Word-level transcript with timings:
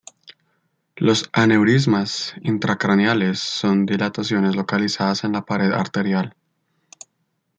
Los 0.95 1.29
aneurismas 1.31 2.33
intracraneales 2.41 3.37
son 3.39 3.85
dilataciones 3.85 4.55
localizadas 4.55 5.23
en 5.25 5.33
la 5.33 5.45
pared 5.45 5.71
arterial. 5.73 6.35